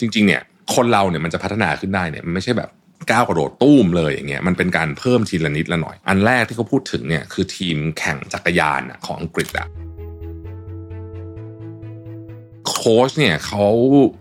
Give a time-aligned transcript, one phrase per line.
[0.00, 0.42] จริง ๆ เนี่ย
[0.74, 2.70] คนเราเนี่ยมันจะพัฒนาขึ้นได้เนี่ยมันไม่ใช่แบบ
[3.10, 9.68] ก้าวกระโดดตุ้มเลยอย่างเงี้ยมันเป็นการเพิ่มทีละนิดละหน่อย อันแรกที่เขาพูดถึงเนี่ยคือทีมแข่งจักรยานของอังกฤษอะ
[12.68, 13.64] โค้ชเนี่ยเขา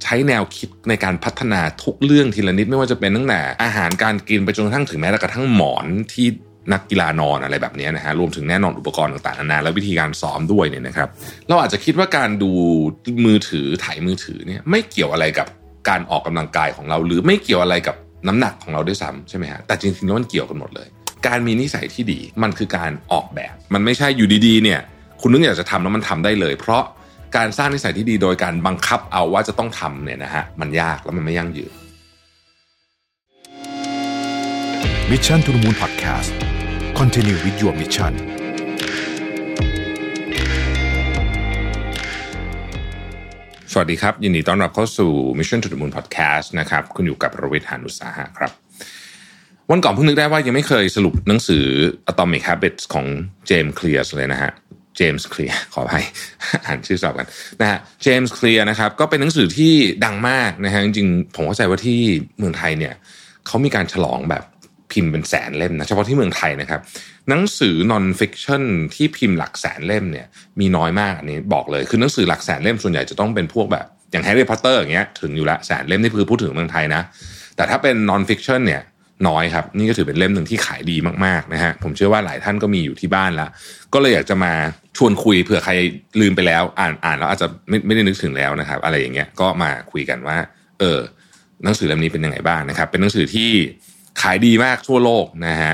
[0.03, 6.27] ใช้แนวคิดในการพัฒนาทุกเรื่องทีละนิดไม่ว่าจะเป็นตั้งแต่อาหารการกินไปจนกระทั่งถึงแม้กระทั่งหมอนที่
[6.73, 11.09] นักกีฬานอนอะไรแบบนี้นะฮะรวมถึงแน่นอนอุปกรณ์ต่างๆนานาและวิธีการซ้อมด้วยเนี่ยนะครับ
[11.47, 12.51] เราอาจจะคิดว่าการดู
[13.25, 15.47] มือถือถ่ายมือถือเนี่ยไม่เกี่ยวอะไรกับ
[15.89, 17.95] การออกกำลังกายของเรา หรือไม่เกี่ยวอะไรกับ
[18.27, 20.87] น้ำหนักของเราด้วยซ้ำใช่ไหมฮะแต่จริงๆแล้วมันเกี่ยวกันหมดเลย
[21.27, 24.79] การมีนิสัยที่ดีมันคือการออกแบบ มันไม่ใช่อยู่ดีๆเนี่ย
[25.21, 26.83] คุณนึกอยากจะทำแล้วมันทำได้เลย เพราะ
[27.37, 31.73] การสร้างนิสัยที่ดีโดยการบังคับเอาว่าจะต้องทำเนี่ยนะฮะมันยากแล้วมันไม่ยั่งยืน
[35.11, 36.31] Mission to the Moon Podcast
[36.99, 38.13] Continue with your mission
[43.85, 48.51] สดีครับ ยินดีต้อนรับเข้าสู่ Mission to the Moon Podcast นะครับคุณอยู่กับรวิทยานุสาหะครับ
[49.71, 51.63] วันก่อนเพิ่งนึกได้ว่ายังไม่เคยสรุปหนังสือ
[52.11, 53.05] Atomic Habits ของ
[53.47, 54.51] เจมส์เคลียร์เลยนะฮะ
[54.97, 56.05] เจมส์เคลียร์ขออภัย
[56.65, 57.27] อ่านชื่อสอบกัน
[57.61, 59.73] นะฮะเจมส์เคลียร์นะครับก็เป็นหนังสือที่
[60.05, 61.99] ดังมากนะฮะจริงๆ ผมเข้าใจว่าที่
[62.37, 62.93] เมืองไทยเนี่ย
[63.47, 64.43] เขามีการฉลองแบบ
[64.97, 66.81] พิมพ์เป็นแสนเล่มนะเฉพาะที่เมืองไทยนะครับ
[67.29, 68.63] หนังสือ non-fiction
[68.95, 70.27] ที่พิมพ์หลักแสนเล่มเนี่ย
[70.59, 77.01] มีน้อยมากอันนี้บอกเลยคือหนังสือหลักแสนเล่มส่วนใหญ่จะต้องเป็นพวกแบบ อย่างแฮร์รี่พอตเตอร์อย่างเงี้ยถึงอยู่ละแสนเล่มนี่คือพูดถึงเมืองไทยนะ
[77.55, 78.81] แต่ถ้าเป็น non-fiction เนี่ย
[79.27, 83.49] น้อยครับ นี่ก็ถือเป็นเล่มหนึ่งที่ขายดีมากๆนะฮะผมเชื่อว่าหลายท่านก็มีอยู่ที่บ้านแล้ว
[83.93, 84.53] ก็เลยอยากจะมา
[84.97, 85.71] ชวนคุยเผื่อใคร
[86.21, 90.37] ลืมไปแล้ว อ่านอ่านแล้วอาจจะไม่ไม่ได้นึกถึงแล้วนะครับ อะไรอย่างเงี้ยก็มาคุยกันว่า
[90.79, 90.99] เออ
[91.63, 93.49] หนังสือเล่มนี้เป็นยังไงบ้างนะครับ เป็นหนังสือที่
[94.21, 95.73] ขายดีมากทั่วโลกนะฮะ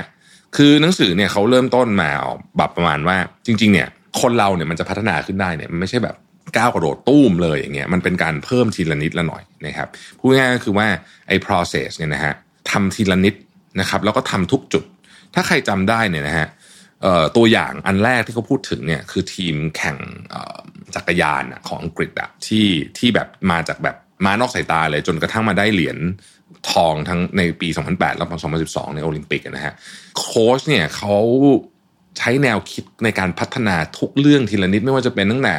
[0.56, 2.10] คือหนังสือเนี่ยเขาเริ่มต้นมา
[2.56, 3.88] แบบประมาณว่า จริง ๆ เนี่ย
[4.20, 6.16] คนเราเนี่ยมันจะพัฒนาขึ้นได้เนี่ยมันไม่ใช่แบบ
[6.56, 10.86] ก้าวกระโดดตุ้มเลยอย่างเงี้ยมันเป็นการเพิ่มทีละนิดละหน่อยนะครับพูดง่ายๆก็คือว่า
[11.28, 12.34] ไอ้ process เนี่ยนะฮะ
[12.70, 13.34] ทำทีละนิด
[13.80, 14.84] นะครับ แล้วก็ทำทุกจุด
[15.34, 16.48] ถ้าใครจำได้เนี่ยนะฮะ
[17.36, 19.96] ตัวอย่างอันแรกที่เขาพูดถึงเนี่ยคือทีมแข่ง
[20.94, 22.66] จักรยานของอังกฤษอะที่
[22.98, 23.96] ที่แบบมาจากแบบ
[24.26, 25.98] มานอกสายตาเลยจนกระทั่งมาได้เหรียญ
[26.72, 29.74] ทองทั้งในปี 2008 และปี2012 ในโอลิมปิกนะฮะ
[30.18, 31.16] โค้ชเนี่ยเขา
[32.18, 35.56] ใช้แนวคิดในการพัฒนาทุกเรื่องทีละนิดไม่ว่าจะเป็นตั้งแต่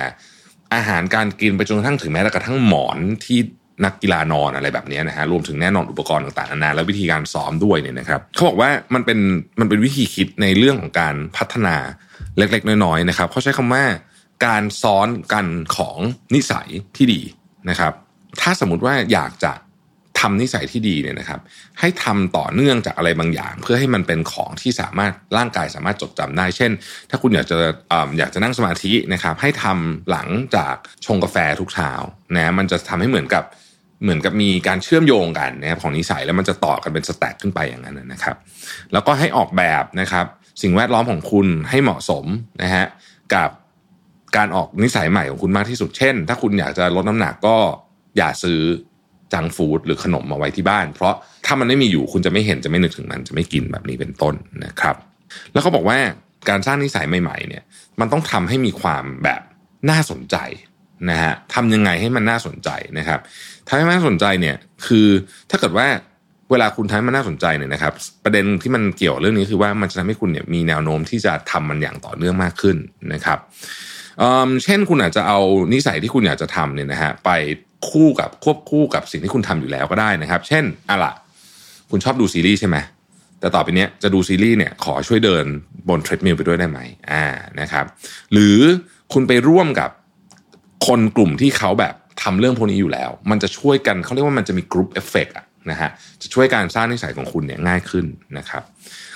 [0.74, 3.40] อาหารการกินไปจนกระทั่งถึงแม้กระทั่งหมอนที่
[3.86, 9.20] นักกีฬานอนอะไรแบบนี้นะฮะรวมถึงแน่นอนอุปกรณ์ต่างๆนานาและวิธีการซ้อมด้วยเนี่ยนะครับเขาบอกว่ามันเป็น
[9.60, 11.76] มันเป็นวิธีคิดในเรื่องของการพัฒนา
[12.38, 13.84] เล็กๆ น้อยๆนะครับเขาใช้คำว่า
[14.46, 15.46] การซ้อนกัน
[15.78, 15.98] ของ
[16.36, 17.22] นิสัยที่ดี
[17.70, 17.94] นะครับ
[18.42, 19.52] ถ้าสมมติว่าอยากจะ
[20.26, 21.40] ทำนิสัยที่ดีเนี่ยนะครับ
[21.80, 26.72] ให้ทำต่อเนื่องจากอะไรบางอย่าง เพื่อให้มันเป็นของที่สามารถร่างกายสามารถจดจำได้ เช่น
[27.10, 27.58] ถ้าคุณอยากจะ
[28.18, 30.76] อยากจะนั่งสมาธินะครับ ให้ทำหลังจาก
[31.06, 31.92] ชงกาแฟทุกเช้า
[32.36, 33.44] นะมันจะทำให้เหมือนกับ
[34.04, 38.36] เหมือนกับมีการเชื่อมโยงกันนะครับของนิสัยแล้วมันจะต่อกันเป็นสแต็กขึ้นไปอย่างนั้นนะครับ
[38.94, 40.26] แล้วก็ให้ออกแบบนะครับ
[40.62, 42.26] สิ่งแวดล้อมของคุณให้เหมาะสม
[42.64, 42.86] นะฮะ
[43.34, 43.50] กับ
[44.38, 47.56] การออกนิสัยใหม่ของคุณมากที่สุดเช่น ถ้าคุณอยากจะลดน้ำหนักก็
[48.18, 48.60] อย่าซื้อ
[49.34, 51.14] จังฟู้ดหรือขนมมาไว้ที่บ้าน เพราะ
[51.46, 54.34] ถ้ามันไม่มีอยู่คุณจะไม่เห็นจะไม่นึกถึงมันจะไม่กินแบบนี้เป็นต้น
[54.66, 54.96] นะครับ
[55.52, 55.98] แล้วเขาบอกว่า
[56.50, 57.64] การสร้างนิสัยใหม่ๆเนี่ย
[58.00, 59.42] มันต้องทำให้มีความแบบ
[59.90, 60.38] น่าสนใจ
[61.10, 63.20] นะฮะทำยังไงให้มันน่าสนใจนะครับ
[63.68, 64.56] ทำให้มันน่าสนใจเนี่ย
[64.88, 65.08] คือ
[65.50, 65.88] ถ้าเกิดว่า
[66.52, 67.94] เวลาคุณทำให้มันน่าสนใจเนี่ยนะครับ
[68.24, 72.78] ประเด็นที่มันเกี่ยวเรื่องนี้คือว่ามันจะทำให้คุณเนี่ยมีแนวโน้มที่จะทำมันอย่างต่อเนื่องมากขึ้น
[73.14, 73.40] นะครับ
[74.64, 75.40] เช่นคุณอาจจะเอา
[75.74, 77.30] นิสัยที่คุณอยากจะทำเนี่ยนะฮะไป
[77.92, 81.14] คู่กับควบคู่กับสิ่งที่คุณทำอยู่แล้วก็ได้นะครับ เช่นอะล่ะ
[81.92, 82.78] คุณชอบดูซีรีส์ใช่ไหม
[83.40, 85.46] แต่ต่อไปนี้จะดูซีรีส์เนี่ยขอช่วยเดิน
[85.90, 86.80] บนเทรดมิลไปด้วยได้ไหม
[87.12, 87.26] อ่า
[87.62, 87.86] นะครับ
[88.34, 88.58] หรือ
[89.14, 89.90] คุณไปร่วมกับ
[90.88, 95.36] คนกลุ่มที่เขาแบบทำเรื่องพวกนี้อยู่แล้ว มันจะช่วยกันเขาเรียกว่ามันจะมี group effect
[95.72, 95.90] นะฮะ
[96.22, 98.06] จะช่วยการสร้างนิสัยของคุณเนี่ยง่ายขึ้น
[98.38, 98.64] นะครับ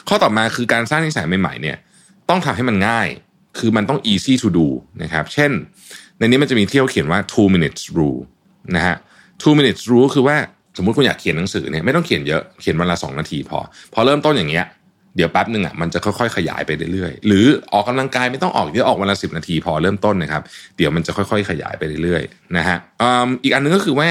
[0.07, 1.77] ข้อต่อมาคือการสร้างนิสัยใหม่ๆเนี่ย
[2.29, 3.07] ต้องทำให้มันง่าย
[3.59, 4.67] คือมันต้อง easy to do
[5.03, 5.51] นะครับ เช่น
[6.17, 8.21] ในนี้มันจะมีที่เขาเขียนว่า two minutes rule
[8.75, 8.95] นะฮะ
[9.41, 10.37] two minutes rule คือว่า
[10.77, 13.59] สมมติคุณอยากเขียนหนังสือเนี่ยไม่ต้องเขียนเยอะเขียนวันละสองนาทีพอ
[13.93, 14.65] พอเริ่มต้นอย่างเงี้ย
[15.15, 20.41] เดี๋ยวแป๊บหนึ่งอะมันจะค่อยๆขยายไปเรื่อยๆ หรือออกกำลังกายไม่ต้องออกเยอะออกวันละสินาทีพอเริ่มต้นนะครับ
[20.77, 22.77] เดี๋ยวมันจะค่อยๆขยายไปเรื่อยๆนะฮะ
[23.43, 24.09] อีกอันนึงก็คือว่า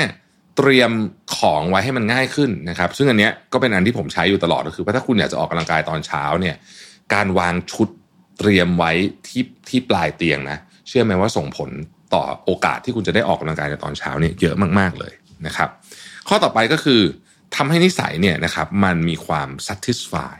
[0.56, 0.90] เตรียม
[1.36, 6.56] ของไว้ให้มันง่ายขึ้นนะครับ ซึ่งอันเนี้ยก็เป็นอันที่ผมใช้อยู่ตลอดก็คือว่าถ้าคุณอยากจะออกกำลังกายตอนเช้าเนี่ย
[7.14, 7.88] การวางชุด
[8.38, 8.92] เตรียมไว้
[9.28, 10.58] ที่ที่ปลายเตียงนะ
[10.88, 11.70] เชื่อไหมว่าส่งผล
[12.14, 15.12] ต่อโอกาสที่คุณจะได้ออกกำลังกายในตอนเช้าเนี่ยเยอะมากๆเลย
[15.46, 15.68] นะครับ
[16.28, 17.00] ข้อต่อไปก็คือ
[17.56, 20.36] ทำให้นิสัยเนี่ยนะครับมันมีความ satisfy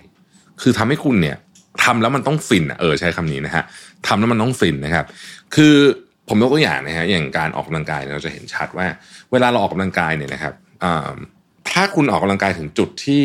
[0.63, 1.37] คือทำให้คุณเนี่ย
[1.85, 3.65] ทำแล้วมันต้องฟินเออใช้คำนี้นะฮะ
[4.07, 5.07] ทำแล้วมันต้องฟินนะครับ
[5.55, 5.75] คือ
[6.29, 8.87] ผมยกตัวอย่างนะฮะอย่างการออกกำลังกายเราจะเห็นชัดว่า
[9.33, 10.55] เวลาเราออกกำลังกายเนี่ยนะครับ
[11.71, 13.25] ถ้าคุณออกกำลังกายถึงจุดที่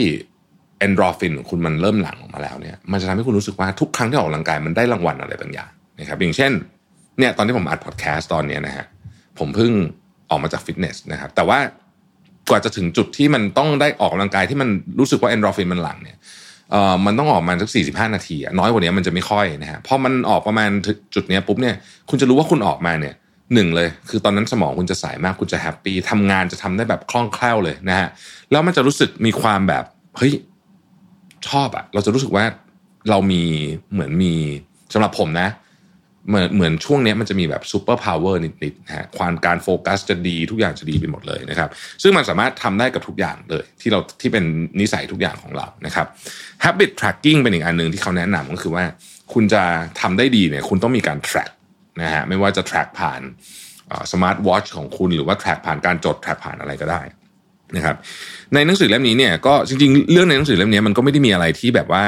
[0.79, 6.51] เอนโดรฟินของคุณมันเริ่มหลั่งออกมาแล้วเนี่ยมันจะทำให้คุณรู้สึกว่าทุกครั้งที่ออกกำลังกายมันได้รางวัลอะไรบางอย่างนะครับอย่างเช่น
[7.19, 8.86] เนี่ยตอนที่ผมอัดพอดแคสต์ตอนนี้นะฮะ
[9.39, 9.71] ผมเพิ่ง
[10.30, 11.60] ออกมาจากฟิตเนสนะครับแต่ว่า
[12.50, 14.69] กว่าจะถึงจุดที่มันต้องได้ออกกำลังกายที่มัน
[15.00, 16.18] รู้สึกว่าเอนโดรฟินมันหลั่งเนี่ย
[16.71, 20.69] เอ่อมันต้องออกมาสักสี่สิบห้านาทีน้อยกว่านี้มันจะไม่ค่อยนะฮะพอมันออกประมาณ
[21.15, 21.75] จุดนี้ปุ๊บเนี่ย
[22.10, 23.13] คุณจะรู้ว่าคุณออกมาเนี่ย
[23.54, 28.07] หนึ่งเลย คือตอนนั้นสมองคุณจะใสมากคุณจะแฮปปี้ทำงานจะทำได้แบบคล่องแคล่วเลยนะฮะ
[28.51, 29.83] แล้วมันจะรู้สึกมีความแบบ
[30.18, 30.33] เฮ้ย
[31.48, 32.45] ชอบอะเราจะรู้สึกว่า
[33.10, 33.44] เรามี
[33.92, 34.33] เหมือนมี
[34.94, 35.48] สำหรับผมนะ
[36.29, 41.69] เหมือนเหมือนช่วงนี้มันจะมีแบบ superpower นิดๆนะฮะความการโฟกัสจะดีทุกอย่างจะดีไปหมดเลยนะครับ
[42.01, 44.43] ซึ่งมันสามารถทำได้กับทุกอย่างเลย ที่เราที่เป็น
[44.79, 46.07] นิสัยทุกอย่างของเรานะครับ
[46.63, 48.83] habit tracking เป็นอีกอันหนึ่งที่เขาแนะนำก็คือว่า
[49.33, 49.63] คุณจะ
[50.01, 51.51] ทำได้ดีเนี่ยคุณต้องมีการ track
[52.01, 53.21] นะฮะไม่ว่าจะ track ผ่าน
[54.11, 57.01] สมาร์ทวอชของคุณหรือว่า track ผ่านการจด track ผ่านอะไรก็ได้
[57.75, 57.95] นะครับ
[58.53, 62.03] ในหนังสือเล่มนี้เนี่ยก็จริงๆ เรื่องในหนังสือเล่มนี้มันก็ไม่ได้มีอะไรที่แบบว่า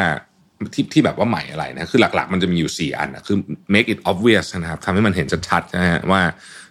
[0.73, 3.38] ที่ที่แบบว่าใหม่อะไรนะคือหลักๆ มันจะมีอยู่ 4 อันนะคือ
[3.73, 6.21] make it obvious นะครับทำให้มันเห็นชัดๆนะฮะว่า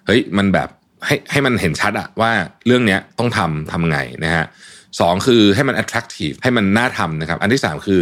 [0.07, 0.69] เฮ้ยมันแบบ
[1.07, 2.31] ให้ให้มันเห็นชัดอะว่า
[2.67, 4.45] เรื่องเนี้ยต้องทำทำไงนะฮะ
[5.01, 8.01] สองคือให้มัน attractive ให้มันน่าทำนะครับ อันที่สามคือ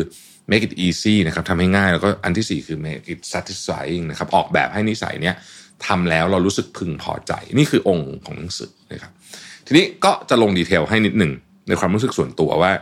[0.50, 5.34] make it easy นะครับทำให้ง่ายแล้วก็อันที่สี่คือ make it satisfying นะครับออกแบบให้นิสัยเนี้ย
[5.86, 9.12] ทำแล้วเรารู้สึกพึงพอใจ นี่คือองค์ของหนังสือนะครับ
[9.66, 11.32] ทีนี้ก็จะลงดีเทลให้นิดหนึ่ง
[11.68, 12.72] ในความรู้สึกส่วนตัวว่า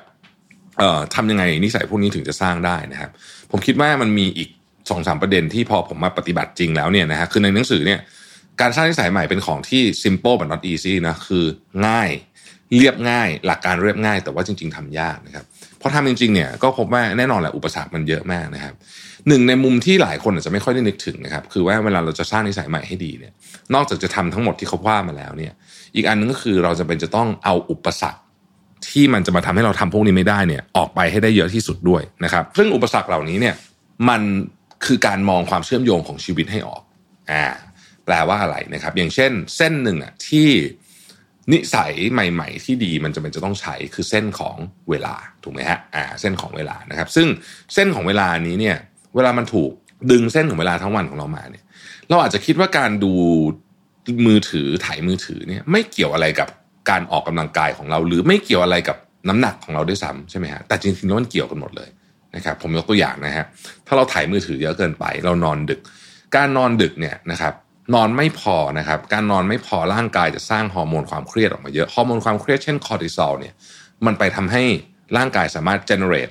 [0.80, 3.10] เอ่อทำยังไงนิสัยพวกนี้ถึงจะสร้างได้นะครับ
[3.50, 4.48] ผมคิดว่ามันมีอีก
[4.90, 8.00] สองสามประเด็นที่พอผมมาปฏิบัติจริงแล้วเนี่ยนะฮะคือในหนังสือเนี่ย
[8.60, 11.44] การสร้างนิสัยใหม่เป็นของที่ simple but not easy นะคือ
[11.86, 12.10] ง่าย
[12.76, 15.44] เรียบง่าย หลักการเรียบง่าย แต่ว่าจริง ๆทำยากนะครับ
[15.80, 18.74] พอทำจริงๆเนี่ยก็พบว่าแน่นอนแหละอุปสรรคมันเยอะมากนะครับ
[19.28, 23.32] หนึ่งในมุมที่หลายคนอาจจะไม่ค่อยได้นึกถึงนะครับคือว่าเวลาเราจะสร้างนิสัยใหม่ให้ดีเนี่ย
[23.74, 25.52] นอกจากจะทำทั้งหมดที่เขาว่ามาแล้วเนี่ย
[25.94, 28.20] อีกอันนึงก็คือเราจะเป็นจะต้องเอาอุปสรรค
[28.88, 33.54] ที่มันจะมาทำให้เราทำพวกนี้ไม่ได้เนี่ยออกไปให้ได้เยอะที่สุดด้วยนะครับ ซึ่งอุปสรรคเหล่านี้เนี่ย
[34.08, 34.22] มัน
[34.86, 36.82] คือการมองความเชื่อมโยงของชีวิตให้ออก
[37.30, 37.44] อ่า
[38.04, 40.48] แปลว่าอะไรนะครับ อย่างเช่น เส้นหนึ่งอะที่
[41.52, 44.56] นิสัยใหม่ ๆ ที่ดีมันจะเป็นจะต้องใช้คือเส้นของ
[44.90, 47.26] เวลาถูกไหมฮะอ่าเส้นของเวลานะครับ ซึ่ง
[47.74, 48.76] เส้นของเวลานี้เนี่ย
[49.14, 49.70] เวลามันถูก
[50.10, 51.64] ดึงเส้นของเวลาทั้งวันของเรามาเนี่ย
[52.08, 53.12] เราอาจจะคิดว่าการดู
[54.26, 56.48] มือถือถ่ายมือถือเนี่ยไม่เกี่ยวอะไรกับ
[56.88, 58.96] การออกกำลังกายของเรา หรือไม่เกี่ยวอะไรกับ
[59.28, 61.88] น้ำหนักของเราด้วยซ้ำใช่ไหมฮะแต่จริงๆแล้วมันเกี่ยวกันหมดเลย
[62.34, 63.44] นะครับผมยกตัวอย่างนะฮะ
[63.86, 65.80] ถ้าเราถ่ายมือถือเยอะเกินไป เรานอนดึก
[66.36, 67.54] การนอนดึกเนี่ยนะครับ
[67.94, 73.54] นอนไม่พอนะครับการนอนไม่พอร่างกายจะสร้างฮอร์โมนความเครียดออกมาเยอะฮอร์โมนความเครียดเช่นคอร์ติซอลเนี่ย
[74.06, 74.62] มันไปทำให้
[75.16, 76.28] ร่างกายสามารถ generate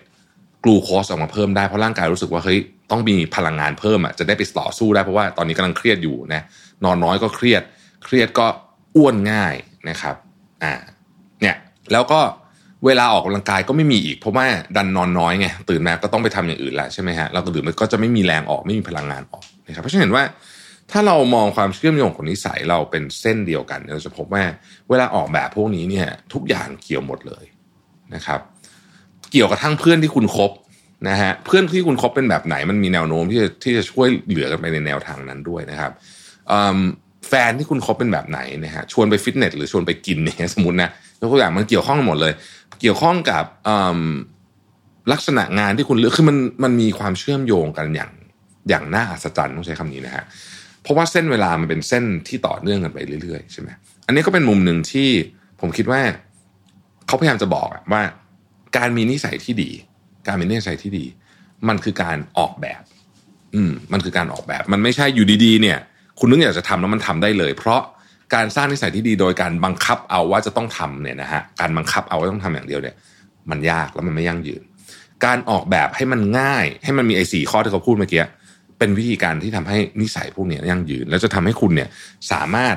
[0.63, 2.59] กลูโคสออกมาเพิ่มได้เพราะร่างกายรู้สึกว่าเฮ้ย
[2.91, 6.41] ต้องมีพลังงานเพิ่มอะจะได้ไปต่อสู้ได้เพราะว่าตอนนี้กำลังเครียดอยู่นะ
[6.83, 7.63] นอนน้อยก็เครียด
[8.05, 8.47] เครียดก็
[8.95, 9.55] อ้วนง่าย
[9.89, 10.15] นะครับ
[10.63, 10.73] อ่า
[11.41, 11.55] เนี่ย
[11.91, 12.19] แล้วก็
[12.85, 14.45] เวลาออกกำลังกายก็ไม่มีอีกเพราะว่า
[14.75, 20.23] ดันนอนน้อยไงตื่นมาก็ต้องไปทำอย่างอื่นแล้วใช่ไหมฮะเราตื่มันก็จะไม่มีแรงออกไม่มีพลังงานออกนะครับเพราะฉะนั้นเห็นว่า
[20.91, 24.43] ถ้าเรามองความเชื่อมโยงของนิสัยเราเป็นเส้นเดียวกันเราจะพบว่า
[24.89, 27.45] เวลาออกแบบพวกนี้เนี่ยทุกอย่างเกี่ยวหมดเลย
[28.15, 28.39] นะครับ
[29.31, 30.51] เกี่ยวกับทั้งเพื่อนที่คุณคบ
[31.09, 35.91] นะฮะเพื่อนที่คุณคบเป็นแบบไหนมันมีแนวโน้มที่จะที่จะช่วยเหลือกันไปในแนวทางนั้นด้วยนะครับ
[37.29, 40.89] แฟนที่คุณคบเป็นแบบไหนนะฮะชวนไปฟิตเนสหรือชวนไปกินเนี่ยสมมตินะ
[41.19, 42.33] ยกตัวอย่างมันเกี่ยวข้องหมดเลย
[42.81, 43.43] เกี่ยวข้องกับ
[45.11, 48.11] ลักษณะงานที่คุณเลือกคือมันมันมีความเชื่อมโยงกันอย่าง
[48.69, 50.23] อย่างน่าอัศจรรย์ต้องใช้คำนี้นะฮะ
[50.81, 53.69] เพราะว่าเส้นเวลามันเป็นเส้นที่ต่อเนื่องกันไปเรื่อยๆใช่ไหม
[54.05, 55.09] อันนี้ก็เป็นมุมหนึ่งที่
[55.61, 56.01] ผมคิดว่า
[57.07, 58.03] เขาพยายามจะบอกว่า
[58.77, 59.71] การมีนิสัยที่ดี
[60.27, 61.05] การมีนิสัยที่ดี
[61.67, 62.81] มันคือการออกแบบ
[63.55, 65.79] อืมมันคือการออกแบบ มันไม่ใช่อยู่ดีๆ เนี่ย
[66.19, 67.81] คุณนึกอยากจะทำแล้วมันทำได้เลย เพราะ
[68.35, 72.95] การสร้างนิสัยที่ดีโดยการบังคับเอาว่าจะต้องทำเนี่ยนะฮะการบังคับเอาว่าต้องทำอย่างเดียวเนี่ย
[73.49, 74.61] มันยากแล้วมันไม่ยั่งยืน
[75.25, 78.23] การออกแบบให้มันง่าย ให้มันมีไอ้สี่ข้อที่เขาพูดเมื่อกี้
[78.77, 81.89] เป็นวิธีการที่ทำให้นิสัยพวกนี้ยั่งยืน แล้วจะทำให้คุณเนี่ย
[82.31, 82.75] สามารถ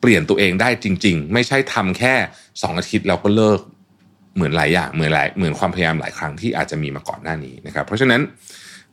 [0.00, 2.14] เปลี่ยนตัวเองได้จริง ๆ ไม่ใช่ทำแค่
[2.62, 3.60] สองอาทิตย์แล้วก็เลิก
[4.34, 8.20] เหมือนหลายอย่างเหมือนหลายเหมือนความพยายามหลายครั้งที่อาจจะมีมาก่อนหน้านี้นะครับ เพราะฉะนั้น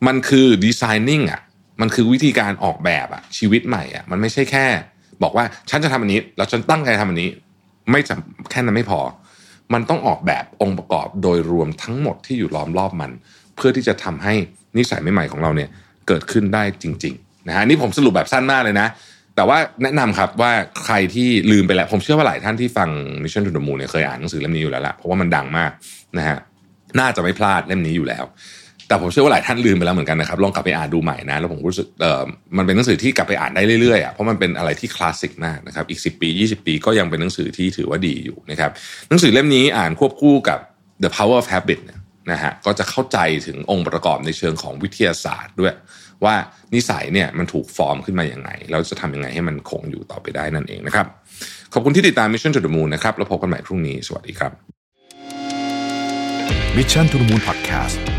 [0.08, 1.41] มันคือดีไซนิ่งอะ
[1.81, 4.65] มันคือวิธีการออกแบบอะชีวิตใหม่อะมันไม่ใช่แค่
[5.24, 7.29] บอกว่าฉันจะทำอันนี้แล้วฉันตั้งใจทำอันนี้
[7.91, 9.00] ไม่จำแค่นั้นไม่พอ
[9.74, 13.12] มันต้องออกแบบองค์ประกอบโดยรวมทั้งหมดที่อยู่ล้อมรอบมัน
[13.55, 14.33] เพื่อที่จะทำให้
[14.77, 15.69] นิสัยใหม่ๆของเราเนี่ย
[16.07, 18.88] เกิดขึ้นได้จริงๆนะฮะนี่ผมสรุปแบบสั้นมากเลยนะ
[19.36, 20.51] แต่ว่าแนะนำครับว่า
[20.86, 22.89] ใครที่ลืมไปแล้ว ผมเชื่อว่าหลายท่านที่ฟัง
[23.24, 25.71] Mission to the Moon เนี่ยเคยอ่านหนังสือเล่มนี้อยู่แล้วละเพราะว่ามันดังมาก
[26.17, 26.38] นะฮะ
[27.00, 28.24] น่าจะไม่พลาดเล่มนี้อยู่แล้ว
[28.89, 32.24] แต่ผมเชื่อว่าหลายท่านลืมไปแล้วเหมือนกันนะครับลองกลับไปอ่านดูใหม่นะแล้วผมรู้สึกเออ
[32.58, 38.72] มันเป็นหนังสือที่กลับไปอ่านได้เรื่อยๆอะเพราะมันเป็นอะไรที่คลาสสิกมากนะครับอีก 10 ปี 20 ปีก็ยังเป็นหนังสือที่ถือว่าดีอยู่นะครับ
[39.10, 40.60] หนังสือเล่มนี้อ่านควบคู่กับ
[41.03, 41.79] The Power of Habit
[42.31, 43.17] นะฮะก็จะเข้าใจ
[43.48, 45.74] ถึงองค์ประกอบในเชิงของวิทยาศาสตร์ด้วย
[46.24, 46.36] ว่า
[46.74, 51.08] นิสัยเนี่ยมันถูกฟอร์มขึ้นมาอย่างไงแล้วจะทำยังไงให้มันคงอยู่ต่อไปได้นั่นเองนะครับ
[51.74, 54.51] ขอบคุณที่ติดตาม Mission to the Moon นะครับแล้วพบกันใหม่พรุ่งนี้สวัสดีครับ
[56.77, 58.18] Mission to the Moon Podcast